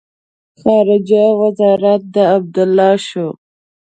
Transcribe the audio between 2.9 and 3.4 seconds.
شو.